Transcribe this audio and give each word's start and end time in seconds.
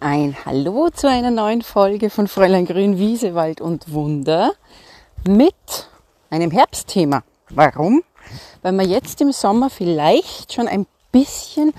Ein 0.00 0.36
Hallo 0.44 0.90
zu 0.90 1.08
einer 1.08 1.32
neuen 1.32 1.60
Folge 1.60 2.08
von 2.08 2.28
Fräulein 2.28 2.66
Grün, 2.66 2.98
Wiese, 2.98 3.34
Wald 3.34 3.60
und 3.60 3.92
Wunder 3.92 4.52
mit 5.26 5.88
einem 6.30 6.52
Herbstthema. 6.52 7.24
Warum? 7.50 8.04
Weil 8.62 8.74
wir 8.74 8.84
jetzt 8.84 9.20
im 9.20 9.32
Sommer 9.32 9.70
vielleicht 9.70 10.52
schon 10.52 10.68
ein 10.68 10.86
bisschen 11.10 11.74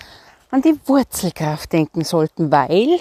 an 0.52 0.62
die 0.62 0.78
Wurzelkraft 0.86 1.72
denken 1.72 2.04
sollten, 2.04 2.52
weil 2.52 3.00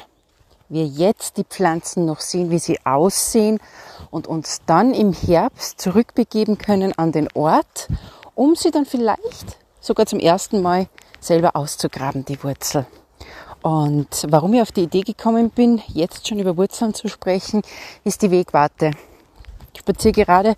wir 0.69 0.87
jetzt 0.87 1.37
die 1.37 1.45
Pflanzen 1.45 2.07
noch 2.07 2.21
sehen, 2.21 2.53
wie 2.53 2.61
sie 2.61 2.79
aussehen 2.87 3.59
und 4.13 4.29
uns 4.29 4.61
dann 4.67 4.95
im 4.95 5.13
Herbst 5.13 5.81
zurückbegeben 5.81 6.59
können 6.59 6.97
an 6.97 7.11
den 7.11 7.29
Ort, 7.35 7.89
um 8.37 8.55
sie 8.55 8.71
dann 8.71 8.87
vielleicht 8.87 9.59
sogar 9.81 10.07
zum 10.07 10.21
ersten 10.21 10.63
Mal 10.63 10.87
selber 11.19 11.57
auszugraben, 11.57 12.25
die 12.25 12.41
Wurzel. 12.45 12.87
Und 13.63 14.27
warum 14.29 14.55
ich 14.55 14.63
auf 14.63 14.73
die 14.73 14.85
Idee 14.85 15.03
gekommen 15.03 15.51
bin, 15.51 15.83
jetzt 15.89 16.29
schon 16.29 16.39
über 16.39 16.57
Wurzeln 16.57 16.95
zu 16.95 17.09
sprechen, 17.09 17.63
ist 18.05 18.23
die 18.23 18.31
Wegwarte. 18.31 18.93
Ich 19.73 19.81
spaziere 19.81 20.13
gerade 20.13 20.55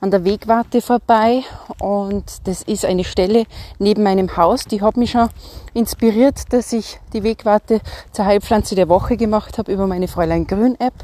an 0.00 0.10
der 0.10 0.24
Wegwarte 0.24 0.80
vorbei 0.80 1.42
und 1.78 2.24
das 2.44 2.62
ist 2.62 2.84
eine 2.84 3.04
Stelle 3.04 3.44
neben 3.78 4.02
meinem 4.02 4.36
Haus, 4.36 4.64
die 4.64 4.82
hat 4.82 4.96
mich 4.96 5.12
schon 5.12 5.28
inspiriert, 5.74 6.52
dass 6.52 6.72
ich 6.72 6.98
die 7.12 7.22
Wegwarte 7.22 7.80
zur 8.12 8.26
Heilpflanze 8.26 8.74
der 8.74 8.88
Woche 8.88 9.16
gemacht 9.16 9.58
habe 9.58 9.72
über 9.72 9.86
meine 9.86 10.08
Fräulein 10.08 10.46
Grün 10.46 10.78
App. 10.80 10.94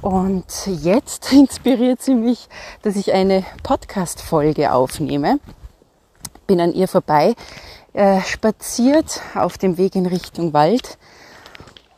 Und 0.00 0.66
jetzt 0.66 1.32
inspiriert 1.32 2.02
sie 2.02 2.14
mich, 2.14 2.48
dass 2.82 2.96
ich 2.96 3.12
eine 3.12 3.44
Podcast-Folge 3.62 4.72
aufnehme. 4.72 5.38
Bin 6.46 6.60
an 6.60 6.72
ihr 6.72 6.88
vorbei 6.88 7.34
äh, 7.92 8.20
spaziert 8.22 9.20
auf 9.34 9.58
dem 9.58 9.78
Weg 9.78 9.94
in 9.94 10.06
Richtung 10.06 10.52
Wald, 10.52 10.98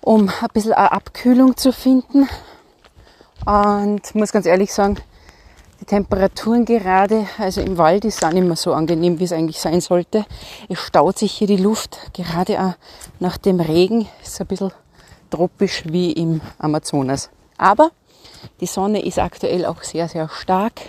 um 0.00 0.28
ein 0.28 0.48
bisschen 0.52 0.72
eine 0.72 0.92
Abkühlung 0.92 1.56
zu 1.56 1.72
finden. 1.72 2.28
Und 3.46 4.14
muss 4.14 4.32
ganz 4.32 4.46
ehrlich 4.46 4.72
sagen, 4.72 4.96
die 5.80 5.84
Temperaturen 5.84 6.64
gerade, 6.64 7.26
also 7.38 7.60
im 7.60 7.76
Wald 7.76 8.04
ist 8.04 8.24
auch 8.24 8.32
nicht 8.32 8.46
mehr 8.46 8.56
so 8.56 8.72
angenehm, 8.72 9.18
wie 9.18 9.24
es 9.24 9.32
eigentlich 9.32 9.60
sein 9.60 9.80
sollte. 9.80 10.24
Es 10.68 10.78
staut 10.78 11.18
sich 11.18 11.32
hier 11.32 11.46
die 11.46 11.58
Luft, 11.58 11.98
gerade 12.14 12.60
auch 12.60 12.74
nach 13.20 13.36
dem 13.36 13.60
Regen. 13.60 14.08
Ist 14.22 14.40
ein 14.40 14.46
bisschen 14.46 14.72
tropisch 15.30 15.84
wie 15.86 16.12
im 16.12 16.40
Amazonas. 16.58 17.30
Aber 17.58 17.90
die 18.60 18.66
Sonne 18.66 19.04
ist 19.04 19.18
aktuell 19.18 19.66
auch 19.66 19.82
sehr, 19.82 20.08
sehr 20.08 20.28
stark. 20.28 20.80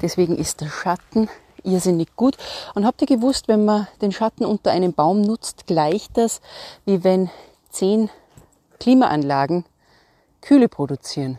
Deswegen 0.00 0.36
ist 0.36 0.60
der 0.60 0.68
Schatten 0.68 1.28
irrsinnig 1.66 2.16
gut. 2.16 2.36
Und 2.74 2.86
habt 2.86 3.00
ihr 3.02 3.06
gewusst, 3.06 3.48
wenn 3.48 3.64
man 3.64 3.88
den 4.00 4.12
Schatten 4.12 4.46
unter 4.46 4.70
einem 4.70 4.92
Baum 4.92 5.20
nutzt, 5.20 5.66
gleicht 5.66 6.16
das, 6.16 6.40
wie 6.84 7.04
wenn 7.04 7.30
zehn 7.70 8.10
Klimaanlagen 8.78 9.64
Kühle 10.40 10.68
produzieren. 10.68 11.38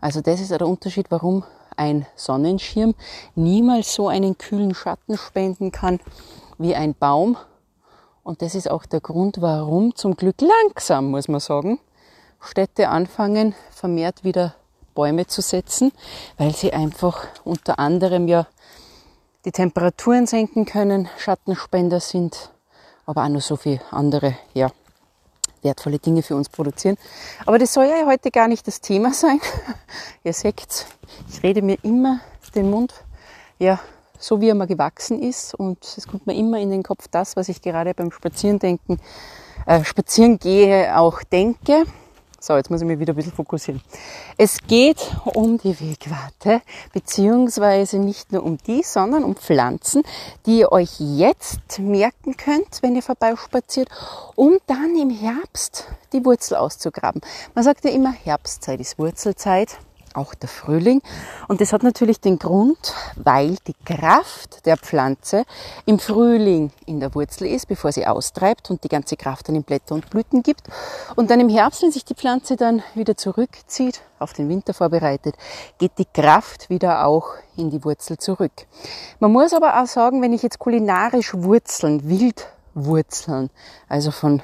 Also 0.00 0.20
das 0.20 0.40
ist 0.40 0.50
der 0.50 0.66
Unterschied, 0.66 1.06
warum 1.10 1.44
ein 1.76 2.06
Sonnenschirm 2.16 2.94
niemals 3.34 3.94
so 3.94 4.08
einen 4.08 4.38
kühlen 4.38 4.74
Schatten 4.74 5.16
spenden 5.16 5.72
kann 5.72 6.00
wie 6.58 6.74
ein 6.74 6.94
Baum. 6.94 7.36
Und 8.22 8.42
das 8.42 8.54
ist 8.54 8.70
auch 8.70 8.86
der 8.86 9.00
Grund, 9.00 9.40
warum 9.40 9.94
zum 9.94 10.16
Glück 10.16 10.36
langsam, 10.40 11.10
muss 11.10 11.28
man 11.28 11.40
sagen, 11.40 11.80
Städte 12.40 12.88
anfangen, 12.88 13.54
vermehrt 13.70 14.24
wieder 14.24 14.54
Bäume 14.94 15.26
zu 15.26 15.40
setzen, 15.40 15.92
weil 16.36 16.54
sie 16.54 16.72
einfach 16.72 17.26
unter 17.44 17.78
anderem 17.78 18.28
ja 18.28 18.46
die 19.44 19.52
Temperaturen 19.52 20.26
senken 20.26 20.64
können, 20.64 21.08
Schattenspender 21.18 22.00
sind, 22.00 22.50
aber 23.06 23.24
auch 23.24 23.28
noch 23.28 23.40
so 23.40 23.56
viele 23.56 23.80
andere, 23.90 24.36
ja, 24.54 24.70
wertvolle 25.62 25.98
Dinge 25.98 26.22
für 26.22 26.36
uns 26.36 26.48
produzieren. 26.48 26.96
Aber 27.46 27.58
das 27.58 27.72
soll 27.72 27.86
ja 27.86 28.06
heute 28.06 28.30
gar 28.30 28.48
nicht 28.48 28.66
das 28.66 28.80
Thema 28.80 29.12
sein. 29.12 29.40
Ihr 30.24 30.32
seht, 30.32 30.86
ich 31.28 31.42
rede 31.42 31.62
mir 31.62 31.78
immer 31.82 32.20
den 32.54 32.70
Mund, 32.70 32.92
ja, 33.58 33.80
so 34.18 34.40
wie 34.40 34.48
er 34.48 34.54
mal 34.54 34.66
gewachsen 34.66 35.20
ist 35.22 35.54
und 35.54 35.82
es 35.96 36.06
kommt 36.06 36.26
mir 36.26 36.34
immer 36.34 36.58
in 36.58 36.70
den 36.70 36.82
Kopf 36.82 37.08
das, 37.10 37.36
was 37.36 37.48
ich 37.48 37.60
gerade 37.62 37.94
beim 37.94 38.12
Spazierendenken, 38.12 39.00
äh, 39.66 39.84
Spazieren 39.84 40.38
gehe, 40.38 40.96
auch 40.96 41.22
denke. 41.24 41.84
So, 42.42 42.56
jetzt 42.56 42.70
muss 42.70 42.80
ich 42.80 42.88
mich 42.88 42.98
wieder 42.98 43.12
ein 43.12 43.16
bisschen 43.16 43.32
fokussieren. 43.32 43.80
Es 44.36 44.58
geht 44.66 45.14
um 45.26 45.58
die 45.58 45.78
Wegwarte, 45.78 46.60
beziehungsweise 46.92 47.98
nicht 47.98 48.32
nur 48.32 48.42
um 48.42 48.58
die, 48.58 48.82
sondern 48.82 49.22
um 49.22 49.36
Pflanzen, 49.36 50.02
die 50.44 50.58
ihr 50.58 50.72
euch 50.72 50.98
jetzt 50.98 51.78
merken 51.78 52.36
könnt, 52.36 52.82
wenn 52.82 52.96
ihr 52.96 53.02
vorbeispaziert, 53.02 53.88
um 54.34 54.58
dann 54.66 54.96
im 54.96 55.10
Herbst 55.10 55.86
die 56.12 56.24
Wurzel 56.24 56.56
auszugraben. 56.56 57.20
Man 57.54 57.62
sagt 57.62 57.84
ja 57.84 57.92
immer, 57.92 58.10
Herbstzeit 58.10 58.80
ist 58.80 58.98
Wurzelzeit 58.98 59.78
auch 60.14 60.34
der 60.34 60.48
Frühling. 60.48 61.02
Und 61.48 61.60
das 61.60 61.72
hat 61.72 61.82
natürlich 61.82 62.20
den 62.20 62.38
Grund, 62.38 62.94
weil 63.16 63.56
die 63.66 63.74
Kraft 63.84 64.66
der 64.66 64.76
Pflanze 64.76 65.44
im 65.86 65.98
Frühling 65.98 66.70
in 66.86 67.00
der 67.00 67.14
Wurzel 67.14 67.46
ist, 67.46 67.66
bevor 67.68 67.92
sie 67.92 68.06
austreibt 68.06 68.70
und 68.70 68.84
die 68.84 68.88
ganze 68.88 69.16
Kraft 69.16 69.48
dann 69.48 69.56
in 69.56 69.62
Blätter 69.62 69.94
und 69.94 70.10
Blüten 70.10 70.42
gibt. 70.42 70.62
Und 71.16 71.30
dann 71.30 71.40
im 71.40 71.48
Herbst, 71.48 71.82
wenn 71.82 71.92
sich 71.92 72.04
die 72.04 72.14
Pflanze 72.14 72.56
dann 72.56 72.82
wieder 72.94 73.16
zurückzieht, 73.16 74.02
auf 74.18 74.32
den 74.32 74.48
Winter 74.48 74.72
vorbereitet, 74.74 75.34
geht 75.78 75.98
die 75.98 76.06
Kraft 76.06 76.70
wieder 76.70 77.06
auch 77.06 77.30
in 77.56 77.70
die 77.70 77.84
Wurzel 77.84 78.18
zurück. 78.18 78.52
Man 79.18 79.32
muss 79.32 79.52
aber 79.52 79.82
auch 79.82 79.86
sagen, 79.86 80.22
wenn 80.22 80.32
ich 80.32 80.42
jetzt 80.42 80.58
kulinarisch 80.58 81.34
Wurzeln, 81.34 82.08
Wildwurzeln, 82.08 83.50
also 83.88 84.10
von 84.10 84.42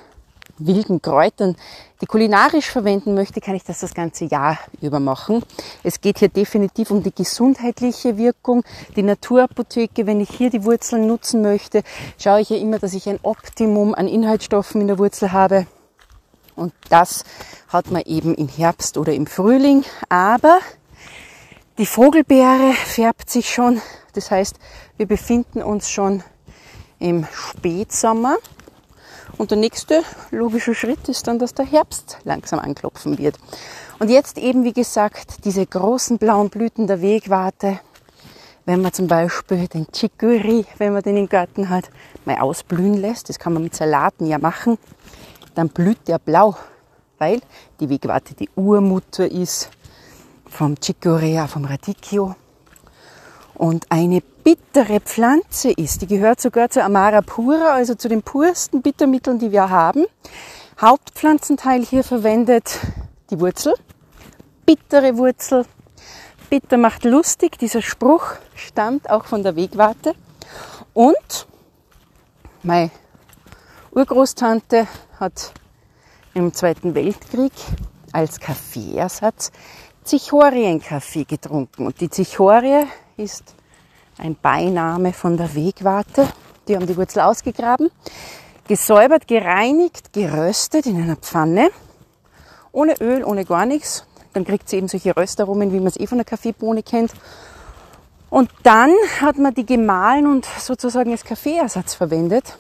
wilden 0.59 1.03
Kräutern, 1.03 1.57
die 2.01 2.07
kulinarisch 2.07 2.71
verwenden 2.71 3.15
möchte, 3.15 3.41
kann 3.41 3.55
ich 3.55 3.65
das 3.65 3.81
das 3.81 3.95
ganze 3.95 4.27
Jahr 4.27 4.59
über 4.81 5.01
machen. 5.01 5.43
Es 5.83 6.01
geht 6.01 6.19
hier 6.19 6.29
definitiv 6.29 6.91
um 6.91 7.03
die 7.03 7.15
gesundheitliche 7.15 8.17
Wirkung. 8.17 8.65
Die 8.97 9.03
Naturapotheke, 9.03 10.07
wenn 10.07 10.21
ich 10.21 10.31
hier 10.31 10.51
die 10.51 10.65
Wurzeln 10.65 11.07
nutzen 11.07 11.43
möchte, 11.43 11.83
schaue 12.19 12.41
ich 12.41 12.51
ja 12.51 12.57
immer, 12.57 12.79
dass 12.79 12.95
ich 12.95 13.09
ein 13.09 13.19
Optimum 13.23 13.95
an 13.95 14.09
Inhaltsstoffen 14.09 14.81
in 14.81 14.87
der 14.87 14.99
Wurzel 14.99 15.33
habe. 15.33 15.67
Und 16.55 16.73
das 16.89 17.25
hat 17.69 17.91
man 17.91 18.03
eben 18.03 18.35
im 18.35 18.49
Herbst 18.49 18.99
oder 18.99 19.13
im 19.13 19.27
Frühling. 19.27 19.85
Aber 20.09 20.59
die 21.79 21.87
Vogelbeere 21.87 22.73
färbt 22.73 23.31
sich 23.31 23.53
schon. 23.53 23.81
Das 24.15 24.31
heißt, 24.33 24.57
wir 24.97 25.07
befinden 25.07 25.63
uns 25.63 25.89
schon 25.89 26.25
im 26.99 27.27
Spätsommer. 27.33 28.37
Und 29.39 29.53
der 29.53 29.59
nächste 29.59 30.03
logische 30.33 30.75
Schritt 30.75 31.09
ist 31.09 31.29
dann, 31.29 31.39
dass 31.39 31.55
der 31.55 31.65
Herbst 31.65 32.19
langsam 32.25 32.59
anklopfen 32.59 33.19
wird. 33.19 33.37
Und 34.01 34.11
jetzt 34.11 34.37
eben, 34.37 34.65
wie 34.65 34.73
gesagt, 34.73 35.45
diese 35.45 35.65
großen 35.65 36.19
blauen 36.19 36.51
Blüten 36.51 36.89
der 36.89 37.01
Wegwarte, 37.01 37.79
wenn 38.67 38.83
man 38.83 38.93
zum 38.93 39.07
Beispiel 39.07 39.69
den 39.69 39.87
Chicory, 39.93 40.67
wenn 40.79 40.93
man 40.93 41.03
den 41.03 41.17
im 41.17 41.29
Garten 41.29 41.69
hat, 41.69 41.89
mal 42.25 42.39
ausblühen 42.39 42.95
lässt, 42.95 43.29
das 43.29 43.39
kann 43.39 43.53
man 43.53 43.63
mit 43.63 43.77
Salaten 43.77 44.27
ja 44.27 44.39
machen, 44.39 44.77
dann 45.55 45.69
blüht 45.69 46.09
der 46.09 46.19
blau, 46.19 46.57
weil 47.19 47.41
die 47.79 47.89
Wegwarte 47.89 48.35
die 48.35 48.51
Urmutter 48.57 49.31
ist 49.31 49.71
vom 50.47 50.75
Chicorea, 50.81 51.47
vom 51.47 51.65
Radicchio 51.65 52.35
und 53.59 53.87
eine 53.91 54.23
bittere 54.45 55.01
Pflanze 55.01 55.71
ist. 55.71 56.03
Die 56.03 56.07
gehört 56.07 56.41
sogar 56.41 56.71
zur 56.71 56.85
Amara 56.85 57.21
pura, 57.21 57.75
also 57.75 57.95
zu 57.95 58.09
den 58.09 58.23
pursten 58.23 58.81
Bittermitteln, 58.81 59.39
die 59.39 59.53
wir 59.53 59.69
haben. 59.69 60.07
Hauptpflanzenteil 60.81 61.85
hier 61.85 62.05
verwendet 62.05 62.79
die 63.31 63.41
Wurzel, 63.41 63.75
bittere 64.65 65.19
Wurzel. 65.19 65.67
Bitter 66.49 66.79
macht 66.79 67.05
lustig. 67.05 67.59
Dieser 67.59 67.83
Spruch 67.83 68.25
stammt 68.55 69.11
auch 69.11 69.27
von 69.27 69.43
der 69.43 69.55
Wegwarte. 69.55 70.15
Und 70.95 71.47
meine 72.63 72.91
Urgroßtante 73.91 74.87
hat 75.21 75.53
im 76.33 76.55
Zweiten 76.55 76.95
Weltkrieg 76.95 77.53
als 78.13 78.41
Kaffeeersatz 78.41 79.53
Zichorienkaffee 80.05 81.25
getrunken. 81.25 81.85
Und 81.85 82.01
die 82.01 82.09
Zichorie 82.09 82.87
ist 83.19 83.55
ein 84.17 84.37
Beiname 84.41 85.13
von 85.13 85.37
der 85.37 85.55
Wegwarte. 85.55 86.29
Die 86.67 86.77
haben 86.77 86.87
die 86.87 86.97
Wurzel 86.97 87.21
ausgegraben, 87.21 87.91
gesäubert, 88.67 89.27
gereinigt, 89.27 90.13
geröstet 90.13 90.87
in 90.87 91.03
einer 91.03 91.17
Pfanne. 91.17 91.71
Ohne 92.73 92.95
Öl, 93.01 93.25
ohne 93.25 93.45
gar 93.45 93.67
nichts. 93.67 94.07
Dann 94.35 94.45
kriegt 94.45 94.69
sie 94.69 94.77
eben 94.77 94.89
solche 94.89 95.17
Röstaromen, 95.17 95.73
wie 95.73 95.79
man 95.79 95.89
es 95.89 95.99
eh 95.99 96.07
von 96.07 96.19
der 96.19 96.25
Kaffeebohne 96.25 96.83
kennt. 96.83 97.13
Und 98.31 98.51
dann 98.63 98.93
hat 99.21 99.39
man 99.39 99.55
die 99.55 99.65
gemahlen 99.65 100.27
und 100.27 100.45
sozusagen 100.45 101.11
als 101.11 101.25
Kaffeeersatz 101.25 101.95
verwendet. 101.95 102.59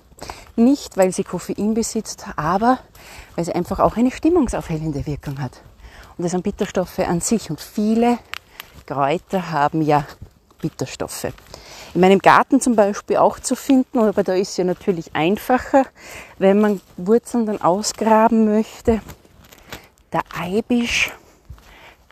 Nicht, 0.56 0.96
weil 0.96 1.12
sie 1.12 1.24
Koffein 1.24 1.74
besitzt, 1.74 2.24
aber 2.36 2.78
weil 3.36 3.44
sie 3.44 3.54
einfach 3.54 3.78
auch 3.78 3.96
eine 3.96 4.10
stimmungsaufhellende 4.10 5.06
Wirkung 5.06 5.40
hat. 5.40 5.60
Und 6.16 6.24
das 6.24 6.32
sind 6.32 6.42
Bitterstoffe 6.42 6.98
an 7.00 7.20
sich. 7.20 7.50
Und 7.50 7.60
viele 7.60 8.18
Kräuter 8.86 9.52
haben 9.52 9.82
ja 9.82 10.04
Bitterstoffe. 10.60 11.32
In 11.94 12.00
meinem 12.00 12.18
Garten 12.18 12.60
zum 12.60 12.76
Beispiel 12.76 13.16
auch 13.16 13.38
zu 13.38 13.56
finden, 13.56 13.98
aber 14.00 14.22
da 14.22 14.34
ist 14.34 14.56
ja 14.58 14.64
natürlich 14.64 15.14
einfacher, 15.14 15.84
wenn 16.38 16.60
man 16.60 16.80
Wurzeln 16.96 17.46
dann 17.46 17.60
ausgraben 17.60 18.44
möchte, 18.44 19.00
der 20.12 20.22
Eibisch, 20.38 21.10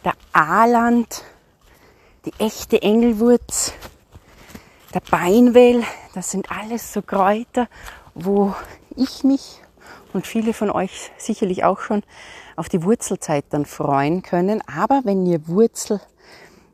der 0.05 0.15
Aaland, 0.33 1.25
die 2.25 2.33
echte 2.39 2.81
Engelwurz, 2.83 3.73
der 4.95 5.01
Beinwell, 5.11 5.83
das 6.15 6.31
sind 6.31 6.51
alles 6.51 6.93
so 6.93 7.03
Kräuter, 7.03 7.69
wo 8.15 8.55
ich 8.97 9.25
mich 9.25 9.61
und 10.13 10.27
viele 10.27 10.55
von 10.55 10.71
euch 10.71 11.11
sicherlich 11.19 11.65
auch 11.65 11.81
schon 11.81 12.03
auf 12.57 12.69
die 12.69 12.83
Wurzelzeit 12.83 13.45
dann 13.51 13.67
freuen 13.67 14.23
können. 14.23 14.63
Aber 14.67 15.03
wenn 15.05 15.27
ihr 15.27 15.47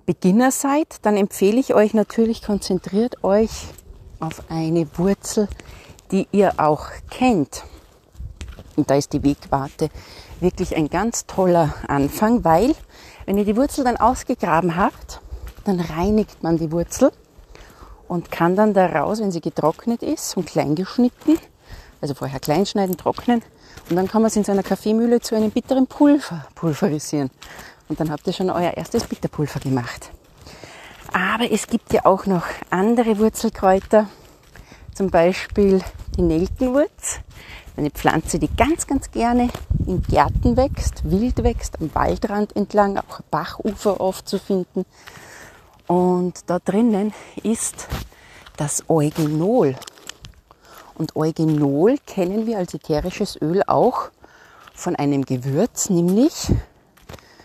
Wurzelbeginner 0.02 0.50
seid, 0.50 0.96
dann 1.02 1.16
empfehle 1.16 1.60
ich 1.60 1.74
euch 1.74 1.94
natürlich, 1.94 2.42
konzentriert 2.42 3.22
euch 3.22 3.50
auf 4.20 4.42
eine 4.48 4.86
Wurzel, 4.96 5.48
die 6.10 6.26
ihr 6.32 6.54
auch 6.58 6.86
kennt. 7.10 7.64
Und 8.76 8.90
da 8.90 8.96
ist 8.96 9.12
die 9.12 9.22
Wegwarte 9.22 9.90
wirklich 10.40 10.76
ein 10.76 10.88
ganz 10.88 11.26
toller 11.26 11.74
Anfang, 11.86 12.44
weil 12.44 12.74
wenn 13.26 13.38
ihr 13.38 13.44
die 13.44 13.56
Wurzel 13.56 13.84
dann 13.84 13.96
ausgegraben 13.96 14.76
habt, 14.76 15.20
dann 15.64 15.78
reinigt 15.78 16.42
man 16.42 16.56
die 16.56 16.72
Wurzel 16.72 17.12
und 18.08 18.30
kann 18.30 18.56
dann 18.56 18.74
daraus, 18.74 19.20
wenn 19.20 19.30
sie 19.30 19.40
getrocknet 19.40 20.02
ist 20.02 20.36
und 20.36 20.46
klein 20.46 20.74
geschnitten, 20.74 21.38
also 22.00 22.14
vorher 22.14 22.40
klein 22.40 22.66
schneiden, 22.66 22.96
trocknen 22.96 23.42
und 23.88 23.96
dann 23.96 24.08
kann 24.08 24.22
man 24.22 24.28
es 24.28 24.36
in 24.36 24.44
so 24.44 24.52
einer 24.52 24.62
Kaffeemühle 24.62 25.20
zu 25.20 25.36
einem 25.36 25.50
bitteren 25.50 25.86
Pulver 25.86 26.46
pulverisieren. 26.54 27.30
Und 27.92 28.00
dann 28.00 28.10
habt 28.10 28.26
ihr 28.26 28.32
schon 28.32 28.48
euer 28.48 28.70
erstes 28.70 29.04
Bitterpulver 29.04 29.60
gemacht. 29.60 30.12
Aber 31.12 31.52
es 31.52 31.66
gibt 31.66 31.92
ja 31.92 32.06
auch 32.06 32.24
noch 32.24 32.44
andere 32.70 33.18
Wurzelkräuter, 33.18 34.08
zum 34.94 35.10
Beispiel 35.10 35.82
die 36.16 36.22
Nelkenwurz, 36.22 37.20
eine 37.76 37.90
Pflanze, 37.90 38.38
die 38.38 38.48
ganz, 38.48 38.86
ganz 38.86 39.10
gerne 39.10 39.50
in 39.86 40.02
Gärten 40.04 40.56
wächst, 40.56 41.02
wild 41.04 41.42
wächst, 41.42 41.82
am 41.82 41.94
Waldrand 41.94 42.56
entlang, 42.56 42.96
auch 42.96 43.20
Bachufer 43.30 44.00
oft 44.00 44.26
zu 44.26 44.38
finden. 44.38 44.86
Und 45.86 46.48
da 46.48 46.60
drinnen 46.60 47.12
ist 47.42 47.88
das 48.56 48.84
Eugenol. 48.88 49.76
Und 50.94 51.14
Eugenol 51.14 51.98
kennen 52.06 52.46
wir 52.46 52.56
als 52.56 52.72
ätherisches 52.72 53.36
Öl 53.42 53.62
auch 53.66 54.08
von 54.72 54.96
einem 54.96 55.26
Gewürz, 55.26 55.90
nämlich 55.90 56.50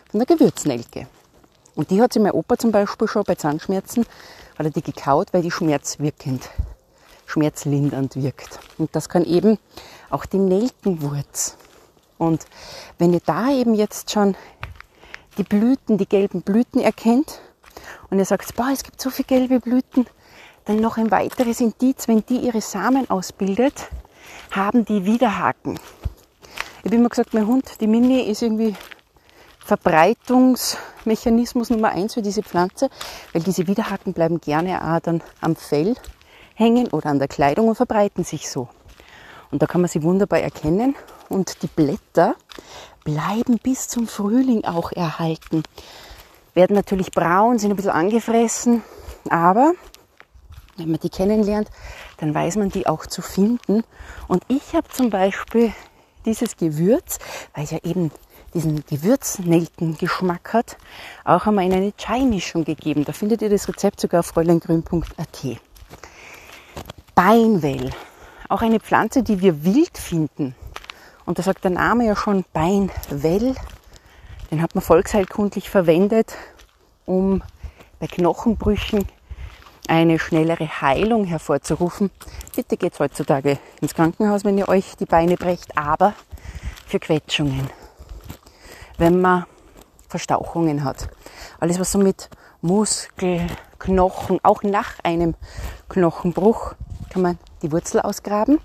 von 0.09 0.19
der 0.19 0.27
Gewürznelke. 0.27 1.07
Und 1.75 1.92
die 1.92 2.01
hat 2.01 2.13
sich 2.13 2.21
mein 2.21 2.31
Opa 2.31 2.57
zum 2.57 2.71
Beispiel 2.71 3.07
schon 3.07 3.24
bei 3.24 3.36
Zahnschmerzen, 3.36 4.06
hat 4.57 4.65
er 4.65 4.71
die 4.71 4.81
gekaut, 4.81 5.33
weil 5.33 5.44
die 5.44 5.51
schmerzwirkend, 5.51 6.50
schmerzlindernd 7.25 8.15
wirkt. 8.15 8.59
Und 8.77 8.95
das 8.95 9.09
kann 9.09 9.24
eben 9.25 9.59
auch 10.09 10.25
die 10.25 10.39
Nelkenwurz. 10.39 11.57
Und 12.18 12.45
wenn 12.98 13.13
ihr 13.13 13.21
da 13.24 13.51
eben 13.51 13.75
jetzt 13.75 14.12
schon 14.12 14.36
die 15.38 15.44
Blüten, 15.44 15.98
die 15.98 16.07
gelben 16.07 16.42
Blüten 16.42 16.81
erkennt 16.81 17.42
und 18.10 18.18
ihr 18.18 18.25
sagt, 18.25 18.56
boah, 18.56 18.69
es 18.74 18.83
gibt 18.83 19.00
so 19.00 19.12
viele 19.12 19.27
gelbe 19.27 19.60
Blüten, 19.60 20.07
dann 20.65 20.77
noch 20.77 20.98
ein 20.98 21.12
weiteres 21.12 21.62
Indiz, 21.62 22.07
wenn 22.07 22.25
die 22.25 22.39
ihre 22.39 22.62
Samen 22.62 23.10
ausbildet, 23.10 23.88
haben 24.51 24.83
die 24.83 25.06
Widerhaken. 25.06 25.80
Ich 26.80 26.86
habe 26.86 26.95
immer 26.95 27.10
gesagt, 27.10 27.33
mein 27.33 27.48
Hund, 27.48 27.80
die 27.80 27.88
Mini, 27.88 28.21
ist 28.21 28.42
irgendwie 28.42 28.75
Verbreitungsmechanismus 29.68 31.69
Nummer 31.69 31.90
eins 31.90 32.14
für 32.14 32.22
diese 32.22 32.42
Pflanze, 32.42 32.90
weil 33.34 33.44
diese 33.44 33.68
Widerhaken 33.68 34.14
bleiben 34.14 34.40
gerne 34.40 34.81
auch 34.81 35.02
dann 35.02 35.22
am 35.42 35.58
Fell 35.58 35.98
hängen 36.56 36.88
oder 36.88 37.10
an 37.10 37.19
der 37.19 37.28
Kleidung 37.28 37.68
und 37.68 37.75
verbreiten 37.75 38.24
sich 38.24 38.50
so. 38.50 38.69
Und 39.52 39.62
da 39.62 39.68
kann 39.68 39.81
man 39.81 39.90
sie 39.90 40.04
wunderbar 40.04 40.40
erkennen. 40.40 40.96
Und 41.28 41.64
die 41.64 41.68
Blätter 41.68 42.36
bleiben 43.04 43.60
bis 43.62 43.90
zum 43.90 44.08
Frühling 44.08 44.64
auch 44.64 44.94
erhalten. 44.94 45.64
Werden 46.54 46.75
natürlich 46.75 47.12
braun, 47.12 47.60
sind 47.60 47.72
ein 47.72 47.75
bisschen 47.75 47.92
angefressen, 47.92 48.84
aber 49.30 49.74
wenn 50.78 50.92
man 50.92 51.02
die 51.02 51.10
kennenlernt, 51.10 51.68
dann 52.18 52.34
weiß 52.34 52.56
man 52.56 52.70
die 52.70 52.88
auch 52.88 53.06
zu 53.06 53.22
finden. 53.22 53.84
Und 54.30 54.44
ich 54.48 54.74
habe 54.74 54.88
zum 54.90 55.10
Beispiel 55.10 55.74
dieses 56.25 56.56
Gewürz, 56.56 57.20
weil 57.54 57.66
ja 57.66 57.80
eben 57.84 58.12
diesen 58.54 58.86
Gewürznelkengeschmack 58.86 60.54
hat, 60.54 60.78
auch 61.24 61.46
einmal 61.46 61.66
in 61.66 61.74
eine 61.74 61.96
Chai-Mischung 61.96 62.64
gegeben. 62.66 63.06
Da 63.06 63.14
findet 63.14 63.42
ihr 63.42 63.50
das 63.50 63.68
Rezept 63.68 64.00
sogar 64.02 64.22
auf 64.22 64.28
fräuleingrün.at. 64.28 65.60
Beinwell 67.16 67.92
auch 68.50 68.62
eine 68.62 68.80
Pflanze, 68.80 69.24
die 69.24 69.42
wir 69.42 69.64
wild 69.64 69.98
finden. 69.98 70.56
Und 71.26 71.40
da 71.40 71.44
sagt 71.44 71.64
der 71.64 71.72
Name 71.72 72.06
ja 72.06 72.16
schon 72.16 72.46
Beinwell. 72.54 73.56
Den 74.50 74.62
hat 74.62 74.76
man 74.76 74.82
volksheilkundlich 74.82 75.70
verwendet, 75.70 76.36
um 77.06 77.44
bei 78.00 78.08
Knochenbrüchen 78.08 79.06
eine 79.88 80.20
schnellere 80.20 80.82
Heilung 80.82 81.26
hervorzurufen. 81.26 82.12
Bitte 82.56 82.78
geht 82.78 82.98
heutzutage 83.00 83.58
ins 83.82 83.94
Krankenhaus, 83.94 84.46
wenn 84.46 84.58
ihr 84.58 84.70
euch 84.70 84.96
die 84.98 85.06
Beine 85.06 85.36
brecht, 85.36 85.78
aber 85.78 86.14
für 86.86 87.00
Quetschungen. 87.00 87.70
Wenn 88.98 89.22
man 89.22 89.46
Verstauchungen 90.08 90.84
hat. 90.84 91.10
Alles, 91.60 91.80
was 91.80 91.92
so 91.92 92.00
mit 92.00 92.30
Muskel, 92.62 93.48
Knochen, 93.80 94.40
auch 94.44 94.64
nach 94.64 95.00
einem 95.04 95.36
Knochenbruch 95.90 96.74
kann 97.10 97.22
man 97.22 97.38
die 97.62 97.72
Wurzel 97.72 98.02
ausgraben. 98.02 98.60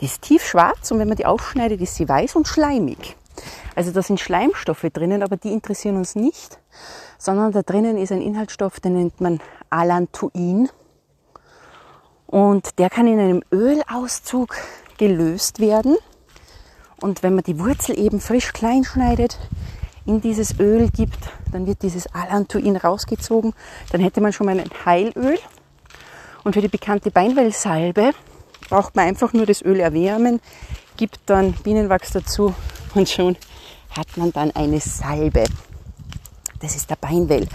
Die 0.00 0.06
ist 0.06 0.22
tiefschwarz 0.22 0.90
und 0.90 0.98
wenn 0.98 1.08
man 1.08 1.16
die 1.16 1.26
aufschneidet, 1.26 1.80
ist 1.80 1.94
sie 1.94 2.08
weiß 2.08 2.36
und 2.36 2.48
schleimig. 2.48 3.16
Also 3.74 3.92
da 3.92 4.02
sind 4.02 4.18
Schleimstoffe 4.18 4.86
drinnen, 4.92 5.22
aber 5.22 5.36
die 5.36 5.52
interessieren 5.52 5.96
uns 5.96 6.16
nicht, 6.16 6.58
sondern 7.18 7.52
da 7.52 7.62
drinnen 7.62 7.96
ist 7.96 8.12
ein 8.12 8.22
Inhaltsstoff, 8.22 8.80
den 8.80 8.94
nennt 8.94 9.20
man 9.20 9.40
Alantoin. 9.70 10.68
Und 12.26 12.78
der 12.78 12.90
kann 12.90 13.06
in 13.06 13.20
einem 13.20 13.42
Ölauszug 13.52 14.56
gelöst 14.98 15.60
werden. 15.60 15.96
Und 17.00 17.22
wenn 17.22 17.34
man 17.34 17.44
die 17.44 17.58
Wurzel 17.58 17.98
eben 17.98 18.20
frisch 18.20 18.52
klein 18.52 18.84
schneidet, 18.84 19.38
in 20.08 20.20
dieses 20.20 20.58
Öl 20.58 20.88
gibt, 20.90 21.18
dann 21.52 21.66
wird 21.66 21.82
dieses 21.82 22.06
Alantoin 22.14 22.76
rausgezogen. 22.76 23.52
Dann 23.92 24.00
hätte 24.00 24.20
man 24.20 24.32
schon 24.32 24.46
mal 24.46 24.58
ein 24.58 24.70
Heilöl. 24.84 25.38
Und 26.44 26.54
für 26.54 26.62
die 26.62 26.68
bekannte 26.68 27.10
Beinwellsalbe 27.10 28.12
braucht 28.70 28.96
man 28.96 29.06
einfach 29.06 29.32
nur 29.34 29.44
das 29.44 29.62
Öl 29.62 29.80
erwärmen, 29.80 30.40
gibt 30.96 31.20
dann 31.26 31.52
Bienenwachs 31.52 32.12
dazu 32.12 32.54
und 32.94 33.08
schon 33.08 33.36
hat 33.96 34.16
man 34.16 34.32
dann 34.32 34.50
eine 34.52 34.80
Salbe. 34.80 35.44
Das 36.60 36.74
ist 36.74 36.88
der 36.90 36.96
Beinwell. 36.96 37.46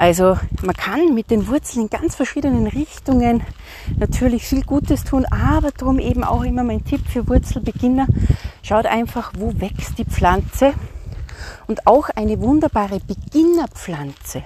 Also 0.00 0.38
man 0.62 0.74
kann 0.74 1.12
mit 1.12 1.30
den 1.30 1.46
Wurzeln 1.46 1.82
in 1.82 1.90
ganz 1.90 2.16
verschiedenen 2.16 2.66
Richtungen 2.66 3.42
natürlich 3.98 4.46
viel 4.46 4.64
Gutes 4.64 5.04
tun, 5.04 5.26
aber 5.26 5.72
darum 5.72 5.98
eben 5.98 6.24
auch 6.24 6.42
immer 6.42 6.64
mein 6.64 6.82
Tipp 6.86 7.02
für 7.06 7.28
Wurzelbeginner. 7.28 8.06
Schaut 8.62 8.86
einfach, 8.86 9.34
wo 9.36 9.52
wächst 9.60 9.98
die 9.98 10.06
Pflanze. 10.06 10.72
Und 11.66 11.86
auch 11.86 12.08
eine 12.16 12.40
wunderbare 12.40 12.98
Beginnerpflanze 13.00 14.42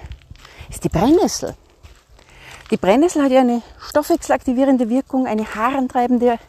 ist 0.70 0.82
die 0.82 0.88
Brennnessel. 0.88 1.54
Die 2.72 2.76
Brennnessel 2.76 3.22
hat 3.22 3.30
ja 3.30 3.42
eine 3.42 3.62
stoffwechselaktivierende 3.78 4.88
Wirkung, 4.88 5.28
eine 5.28 5.54
haarantreibende 5.54 6.40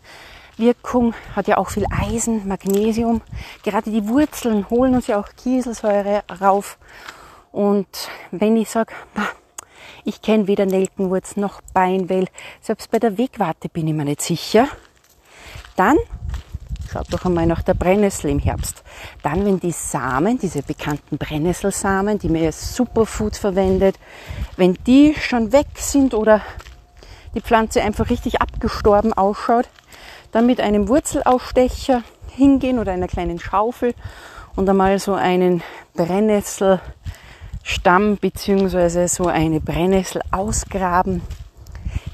Wirkung, 0.58 1.14
hat 1.36 1.48
ja 1.48 1.58
auch 1.58 1.70
viel 1.70 1.86
Eisen, 1.92 2.48
Magnesium. 2.48 3.22
Gerade 3.62 3.92
die 3.92 4.08
Wurzeln 4.08 4.68
holen 4.72 4.96
uns 4.96 5.06
ja 5.06 5.20
auch 5.20 5.28
Kieselsäure 5.38 6.24
rauf. 6.42 6.80
Und 7.56 7.88
wenn 8.32 8.58
ich 8.58 8.70
sage, 8.70 8.94
ich 10.04 10.22
kenne 10.22 10.48
weder 10.48 10.66
Nelkenwurz 10.66 11.38
noch 11.38 11.62
Beinwell, 11.74 12.28
selbst 12.60 12.92
bei 12.92 13.00
der 13.00 13.18
Wegwarte 13.18 13.70
bin 13.70 13.88
ich 13.88 13.94
mir 13.94 14.04
nicht 14.04 14.22
sicher, 14.22 14.68
dann 15.78 15.96
Schaut 16.92 17.12
doch 17.12 17.26
einmal 17.26 17.48
nach 17.48 17.64
der 17.64 17.74
Brennnessel 17.74 18.30
im 18.30 18.40
Herbst. 18.40 18.84
Dann, 19.24 19.44
wenn 19.44 19.60
die 19.60 19.72
Samen, 19.72 20.38
diese 20.38 20.62
bekannten 20.62 21.18
Brennnesselsamen, 21.18 22.20
die 22.20 22.30
man 22.30 22.46
als 22.46 22.76
Superfood 22.76 23.36
verwendet, 23.36 23.98
wenn 24.56 24.76
die 24.86 25.16
schon 25.20 25.52
weg 25.52 25.68
sind 25.76 26.14
oder 26.14 26.42
die 27.34 27.42
Pflanze 27.42 27.82
einfach 27.82 28.12
richtig 28.12 28.40
abgestorben 28.40 29.12
ausschaut, 29.14 29.68
dann 30.32 30.46
mit 30.46 30.62
einem 30.62 30.88
Wurzelausstecher 30.88 32.04
hingehen 32.30 32.80
oder 32.80 32.92
einer 32.92 33.08
kleinen 33.08 33.40
Schaufel 33.40 33.94
und 34.56 34.70
einmal 34.70 35.00
so 35.00 35.16
einen 35.16 35.64
Brennnesselstamm 37.66 38.18
bzw. 38.18 39.08
so 39.08 39.26
eine 39.26 39.60
Brennnessel 39.60 40.22
ausgraben, 40.30 41.22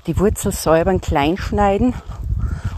die 0.08 0.18
Wurzel 0.18 0.54
säubern, 0.54 1.02
klein 1.02 1.36
schneiden 1.36 1.94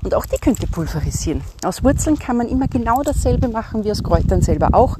und 0.03 0.15
auch 0.15 0.25
die 0.25 0.37
könnt 0.37 0.59
ihr 0.59 0.67
pulverisieren. 0.67 1.41
Aus 1.63 1.83
Wurzeln 1.83 2.17
kann 2.17 2.35
man 2.35 2.47
immer 2.47 2.67
genau 2.67 3.03
dasselbe 3.03 3.47
machen 3.47 3.83
wie 3.83 3.91
aus 3.91 4.01
Kräutern 4.01 4.41
selber 4.41 4.69
auch. 4.73 4.97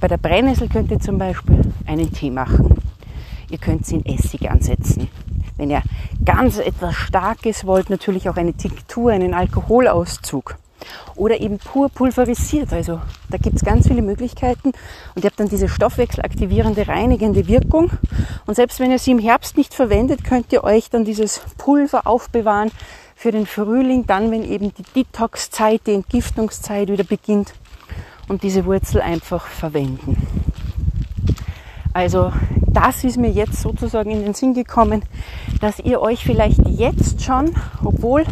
Bei 0.00 0.08
der 0.08 0.16
Brennnessel 0.16 0.70
könnt 0.70 0.90
ihr 0.90 1.00
zum 1.00 1.18
Beispiel 1.18 1.60
einen 1.86 2.10
Tee 2.12 2.30
machen. 2.30 2.76
Ihr 3.50 3.58
könnt 3.58 3.84
sie 3.84 3.96
in 3.96 4.06
Essig 4.06 4.50
ansetzen. 4.50 5.08
Wenn 5.58 5.68
ihr 5.68 5.82
ganz 6.24 6.56
etwas 6.56 6.94
Starkes 6.94 7.66
wollt, 7.66 7.90
natürlich 7.90 8.30
auch 8.30 8.36
eine 8.36 8.54
Tinktur, 8.54 9.12
einen 9.12 9.34
Alkoholauszug. 9.34 10.56
Oder 11.16 11.40
eben 11.40 11.58
pur 11.58 11.88
pulverisiert. 11.88 12.72
Also 12.72 13.00
da 13.30 13.38
gibt 13.38 13.56
es 13.56 13.64
ganz 13.64 13.88
viele 13.88 14.02
Möglichkeiten 14.02 14.72
und 15.14 15.24
ihr 15.24 15.30
habt 15.30 15.40
dann 15.40 15.48
diese 15.48 15.68
stoffwechselaktivierende, 15.68 16.88
reinigende 16.88 17.48
Wirkung. 17.48 17.90
Und 18.46 18.54
selbst 18.54 18.80
wenn 18.80 18.90
ihr 18.90 18.98
sie 18.98 19.12
im 19.12 19.18
Herbst 19.18 19.56
nicht 19.56 19.74
verwendet, 19.74 20.24
könnt 20.24 20.52
ihr 20.52 20.64
euch 20.64 20.90
dann 20.90 21.04
dieses 21.04 21.40
Pulver 21.58 22.06
aufbewahren 22.06 22.70
für 23.14 23.30
den 23.30 23.46
Frühling, 23.46 24.06
dann 24.06 24.30
wenn 24.30 24.44
eben 24.44 24.72
die 24.74 25.04
Detox-Zeit, 25.04 25.82
die 25.86 25.92
Entgiftungszeit 25.92 26.88
wieder 26.88 27.04
beginnt 27.04 27.54
und 28.28 28.42
diese 28.42 28.64
Wurzel 28.64 29.00
einfach 29.00 29.46
verwenden. 29.46 30.16
Also 31.92 32.32
das 32.72 33.04
ist 33.04 33.18
mir 33.18 33.30
jetzt 33.30 33.60
sozusagen 33.60 34.10
in 34.10 34.22
den 34.22 34.34
Sinn 34.34 34.54
gekommen, 34.54 35.02
dass 35.60 35.78
ihr 35.78 36.00
euch 36.00 36.24
vielleicht 36.24 36.66
jetzt 36.66 37.22
schon, 37.22 37.54
obwohl 37.84 38.24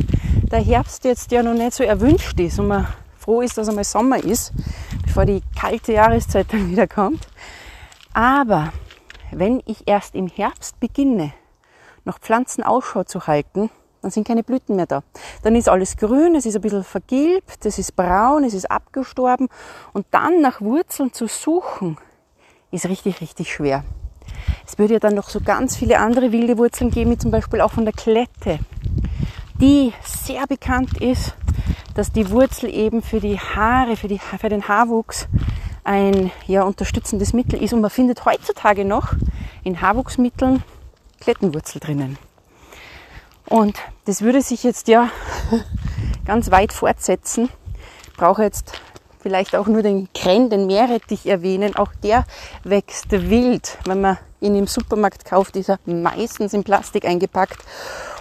der 0.50 0.61
Herbst 0.61 1.04
jetzt 1.04 1.30
ja 1.30 1.42
noch 1.42 1.54
nicht 1.54 1.73
so 1.73 1.85
erwünscht 1.85 2.38
ist 2.40 2.59
und 2.59 2.69
man 2.69 2.87
froh 3.16 3.40
ist, 3.40 3.57
dass 3.59 3.69
einmal 3.69 3.85
Sommer 3.85 4.23
ist, 4.23 4.52
bevor 5.04 5.25
die 5.25 5.42
kalte 5.59 5.92
Jahreszeit 5.92 6.52
dann 6.52 6.71
wieder 6.71 6.88
kommt. 6.88 7.28
Aber 8.12 8.73
wenn 9.30 9.62
ich 9.66 9.87
erst 9.87 10.14
im 10.14 10.26
Herbst 10.26 10.80
beginne, 10.80 11.33
noch 12.04 12.19
Pflanzen 12.19 12.64
Ausschau 12.64 13.04
zu 13.04 13.26
halten, 13.26 13.71
dann 14.02 14.11
sind 14.11 14.26
keine 14.26 14.42
Blüten 14.42 14.76
mehr 14.76 14.87
da. 14.87 15.02
Dann 15.42 15.54
ist 15.54 15.69
alles 15.69 15.97
grün, 15.97 16.35
es 16.35 16.47
ist 16.47 16.57
ein 16.57 16.62
bisschen 16.62 16.85
vergilbt, 16.85 17.64
es 17.66 17.78
ist 17.78 17.95
braun, 17.95 18.45
es 18.45 18.54
ist 18.54 18.71
abgestorben 18.71 19.49
und 19.92 20.07
dann 20.11 20.40
nach 20.40 20.61
Wurzeln 20.61 21.12
zu 21.12 21.28
suchen, 21.28 21.99
ist 22.71 22.87
richtig, 22.87 23.21
richtig 23.21 23.52
schwer. 23.52 23.85
Es 24.66 24.78
würde 24.78 24.95
ja 24.95 25.00
dann 25.00 25.14
noch 25.14 25.28
so 25.28 25.40
ganz 25.40 25.76
viele 25.76 25.99
andere 25.99 26.33
wilde 26.33 26.57
Wurzeln 26.57 26.90
geben, 26.90 27.11
wie 27.11 27.19
zum 27.19 27.30
Beispiel 27.30 27.61
auch 27.61 27.73
von 27.73 27.85
der 27.85 27.92
Klette, 27.92 28.59
die 29.61 29.93
sehr 30.05 30.47
bekannt 30.47 31.00
ist, 31.00 31.35
dass 31.95 32.12
die 32.12 32.31
Wurzel 32.31 32.73
eben 32.73 33.02
für 33.02 33.21
die 33.21 33.38
Haare, 33.38 33.97
für, 33.97 34.09
die, 34.09 34.19
für 34.19 34.49
den 34.49 34.69
Haarwuchs 34.69 35.29
ein 35.85 36.31
ja, 36.47 36.62
unterstützendes 36.62 37.33
Mittel 37.33 37.62
ist. 37.62 37.73
Und 37.73 37.81
man 37.81 37.90
findet 37.90 38.25
heutzutage 38.25 38.85
noch 38.85 39.12
in 39.64 39.81
Haarwuchsmitteln 39.81 40.62
Klettenwurzel 41.21 41.81
drinnen. 41.81 42.17
Und 43.47 43.79
das 44.07 44.23
würde 44.23 44.40
sich 44.43 44.62
jetzt 44.62 44.88
ja 44.88 45.11
ganz 46.25 46.50
weit 46.50 46.73
fortsetzen. 46.73 47.50
Ich 48.07 48.17
brauche 48.17 48.43
jetzt 48.43 48.81
vielleicht 49.19 49.57
auch 49.57 49.67
nur 49.67 49.83
den 49.83 50.09
Krenn, 50.14 50.49
den 50.49 50.67
Meerrettich 50.67 51.26
erwähnen. 51.26 51.76
Auch 51.76 51.93
der 52.02 52.25
wächst 52.64 53.11
wild. 53.11 53.79
Wenn 53.85 54.00
man 54.00 54.19
ihn 54.41 54.55
im 54.55 54.67
Supermarkt 54.67 55.25
kauft, 55.25 55.57
ist 55.57 55.69
er 55.69 55.79
meistens 55.87 56.53
in 56.53 56.65
Plastik 56.65 57.05
eingepackt. 57.05 57.59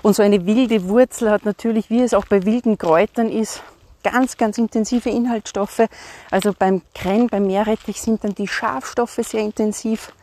Und 0.02 0.16
so 0.16 0.24
eine 0.24 0.46
wilde 0.46 0.88
Wurzel 0.88 1.32
hat 1.32 1.46
natürlich, 1.46 1.90
wie 1.90 2.02
es 2.02 2.14
auch 2.14 2.26
bei 2.26 2.46
wilden 2.46 2.78
Kräutern 2.78 3.30
ist, 3.30 3.62
ganz, 4.04 4.38
ganz 4.38 4.58
intensive 4.58 5.10
Inhaltsstoffe. 5.10 5.88
Also 6.32 6.54
beim 6.58 6.82
Krenn, 6.96 7.28
beim 7.28 7.48
Meerrettich 7.48 8.02
sind 8.02 8.24
dann 8.24 8.36
die 8.36 8.48
Schafstoffe 8.48 9.20
sehr 9.22 9.42
intensiv. 9.42 10.14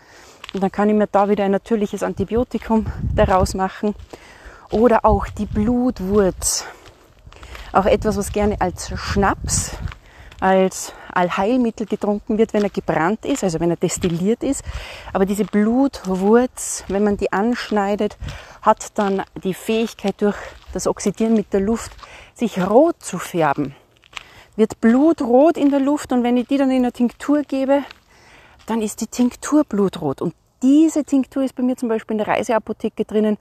Und 0.54 0.62
dann 0.62 0.72
kann 0.72 0.88
ich 0.88 0.94
mir 0.94 1.06
da 1.06 1.28
wieder 1.28 1.44
ein 1.44 1.50
natürliches 1.50 2.02
Antibiotikum 2.02 2.86
daraus 3.14 3.54
machen. 3.54 3.94
Oder 4.70 5.04
auch 5.04 5.26
die 5.28 5.46
Blutwurz. 5.46 6.64
Auch 7.72 7.86
etwas, 7.86 8.16
was 8.16 8.32
gerne 8.32 8.60
als 8.60 8.90
Schnaps 8.98 9.72
als 10.46 10.92
Allheilmittel 11.12 11.86
getrunken 11.86 12.38
wird, 12.38 12.52
wenn 12.52 12.62
er 12.62 12.70
gebrannt 12.70 13.24
ist, 13.24 13.42
also 13.42 13.58
wenn 13.58 13.70
er 13.70 13.76
destilliert 13.76 14.44
ist. 14.44 14.62
Aber 15.12 15.26
diese 15.26 15.44
Blutwurz, 15.44 16.84
wenn 16.86 17.02
man 17.02 17.16
die 17.16 17.32
anschneidet, 17.32 18.16
hat 18.62 18.96
dann 18.96 19.22
die 19.42 19.54
Fähigkeit 19.54 20.14
durch 20.20 20.36
das 20.72 20.86
Oxidieren 20.86 21.34
mit 21.34 21.52
der 21.52 21.60
Luft, 21.60 21.92
sich 22.34 22.60
rot 22.60 22.96
zu 23.00 23.18
färben. 23.18 23.74
Wird 24.54 24.80
blutrot 24.80 25.56
in 25.56 25.70
der 25.70 25.80
Luft 25.80 26.12
und 26.12 26.22
wenn 26.22 26.36
ich 26.36 26.46
die 26.46 26.58
dann 26.58 26.70
in 26.70 26.78
eine 26.78 26.92
Tinktur 26.92 27.42
gebe, 27.42 27.82
dann 28.66 28.80
ist 28.82 29.00
die 29.00 29.08
Tinktur 29.08 29.64
blutrot. 29.64 30.22
Und 30.22 30.34
diese 30.62 31.04
Tinktur 31.04 31.42
ist 31.42 31.56
bei 31.56 31.62
mir 31.62 31.76
zum 31.76 31.88
Beispiel 31.88 32.14
in 32.14 32.18
der 32.18 32.28
Reiseapotheke 32.28 33.04
drinnen, 33.04 33.36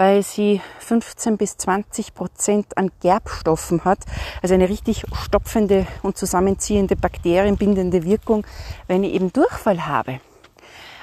weil 0.00 0.22
sie 0.22 0.62
15 0.78 1.36
bis 1.36 1.58
20 1.58 2.14
Prozent 2.14 2.78
an 2.78 2.90
Gerbstoffen 3.02 3.84
hat. 3.84 3.98
Also 4.40 4.54
eine 4.54 4.70
richtig 4.70 5.04
stopfende 5.12 5.86
und 6.02 6.16
zusammenziehende, 6.16 6.96
bakterienbindende 6.96 8.02
Wirkung, 8.04 8.46
wenn 8.86 9.04
ich 9.04 9.12
eben 9.12 9.30
Durchfall 9.30 9.84
habe. 9.84 10.20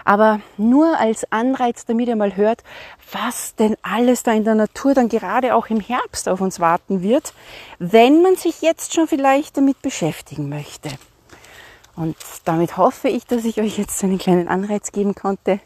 Aber 0.04 0.39
nur 0.58 0.98
als 0.98 1.32
Anreiz, 1.32 1.86
damit 1.86 2.08
ihr 2.08 2.16
mal 2.16 2.36
hört, 2.36 2.63
was 3.12 3.54
denn 3.54 3.75
alles 3.84 4.24
da 4.24 4.32
in 4.32 4.46
der 4.46 4.56
Natur 4.56 4.96
dann 4.96 5.10
gerade 5.10 5.54
auch 5.54 5.68
im 5.68 5.80
Herbst 5.80 6.27
auf 6.27 6.42
uns 6.42 6.60
warten 6.60 7.04
wird, 7.04 7.36
wenn 7.77 8.24
man 8.24 8.36
sich 8.36 8.63
jetzt 8.63 8.96
schon 8.96 9.08
vielleicht 9.08 9.58
damit 9.58 9.80
beschäftigen 9.84 10.50
möchte. 10.50 10.89
Und 11.96 12.16
damit 12.46 12.77
hoffe 12.77 13.10
ich, 13.10 13.27
dass 13.27 13.46
ich 13.46 13.62
euch 13.62 13.77
jetzt 13.77 14.04
einen 14.04 14.18
kleinen 14.18 14.48
Anreiz 14.48 14.92
geben 14.92 15.13
konnte, 15.13 15.60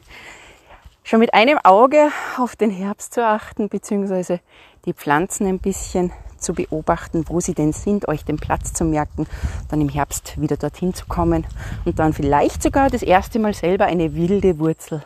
schon 1.12 1.20
mit 1.20 1.34
einem 1.34 1.58
Auge 1.58 2.10
auf 2.38 2.56
den 2.56 2.70
Herbst 2.70 3.16
zu 3.16 3.26
achten, 3.26 3.68
beziehungsweise 3.68 4.40
die 4.86 4.94
Pflanzen 4.94 5.46
ein 5.46 5.60
bisschen 5.60 6.14
zu 6.38 6.54
beobachten, 6.54 7.26
wo 7.28 7.42
sie 7.42 7.54
denn 7.54 7.74
sind, 7.74 8.08
euch 8.08 8.24
den 8.24 8.38
Platz 8.38 8.72
zu 8.72 8.86
merken, 8.86 9.28
dann 9.70 9.82
im 9.82 9.90
Herbst 9.90 10.40
wieder 10.40 10.56
dorthin 10.56 10.94
zu 10.94 11.06
kommen 11.08 11.46
und 11.84 12.00
dann 12.00 12.14
vielleicht 12.14 12.64
sogar 12.64 12.90
das 12.90 13.04
erste 13.04 13.40
Mal 13.40 13.54
selber 13.54 13.88
eine 13.88 14.16
wilde 14.16 14.58
Wurzel 14.58 15.04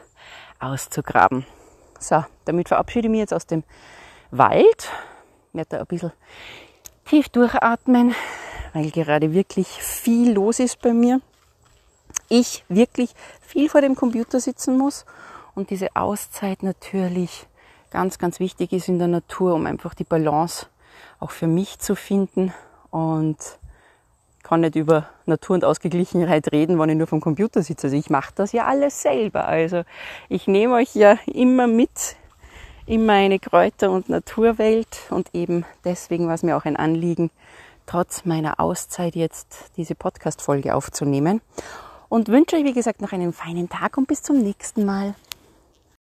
auszugraben. 0.60 1.44
So, 2.00 2.24
damit 2.46 2.68
verabschiede 2.68 3.08
ich 3.08 3.12
mich 3.12 3.22
jetzt 3.22 3.34
aus 3.34 3.48
dem 3.48 3.64
Wald. 4.30 4.92
Ich 5.50 5.56
werde 5.56 5.70
da 5.70 5.80
ein 5.80 5.88
bisschen 5.88 6.12
tief 7.06 7.30
durchatmen, 7.30 8.14
weil 8.74 8.92
gerade 8.92 9.34
wirklich 9.34 9.70
viel 9.70 10.34
los 10.34 10.60
ist 10.60 10.80
bei 10.84 10.94
mir. 10.94 11.20
Ich 12.30 12.64
wirklich 12.70 13.16
viel 13.42 13.70
vor 13.70 13.82
dem 13.82 13.96
Computer 13.96 14.40
sitzen 14.40 14.78
muss 14.78 15.04
und 15.56 15.70
diese 15.70 15.96
Auszeit 15.96 16.64
natürlich 16.64 17.48
ganz, 17.90 18.20
ganz 18.20 18.40
wichtig 18.40 18.74
ist 18.74 18.90
in 18.90 19.00
der 19.00 19.08
Natur, 19.08 19.56
um 19.56 19.66
einfach 19.66 19.94
die 19.94 20.04
Balance 20.04 20.68
auch 21.20 21.32
für 21.32 21.48
mich 21.48 21.80
zu 21.80 21.96
finden 21.96 22.54
und 22.92 23.38
kann 24.44 24.62
nicht 24.62 24.76
über 24.76 25.10
Natur 25.26 25.56
und 25.56 25.66
Ausgeglichenheit 25.66 26.52
reden, 26.52 26.78
wenn 26.78 26.90
ich 26.90 26.98
nur 26.98 27.08
vom 27.08 27.20
Computer 27.20 27.64
sitze. 27.64 27.88
Also 27.88 27.98
ich 27.98 28.10
mache 28.10 28.32
das 28.36 28.52
ja 28.52 28.66
alles 28.66 29.02
selber. 29.02 29.48
Also 29.48 29.84
ich 30.30 30.48
nehme 30.48 30.76
euch 30.76 30.94
ja 30.96 31.18
immer 31.26 31.68
mit 31.68 32.16
in 32.86 33.06
meine 33.06 33.40
Kräuter- 33.40 33.90
und 33.90 34.10
Naturwelt 34.10 35.00
und 35.10 35.34
eben 35.34 35.66
deswegen 35.84 36.28
war 36.28 36.36
es 36.36 36.44
mir 36.44 36.56
auch 36.56 36.66
ein 36.66 36.76
Anliegen, 36.76 37.32
trotz 37.88 38.26
meiner 38.26 38.60
Auszeit 38.60 39.16
jetzt 39.16 39.72
diese 39.78 39.96
Podcast-Folge 39.96 40.76
aufzunehmen. 40.76 41.42
Und 42.08 42.28
wünsche 42.28 42.56
euch, 42.56 42.64
wie 42.64 42.74
gesagt, 42.74 43.02
noch 43.02 43.14
einen 43.14 43.34
feinen 43.34 43.68
Tag 43.68 43.98
und 43.98 44.08
bis 44.08 44.22
zum 44.22 44.38
nächsten 44.38 44.86
Mal. 44.86 45.16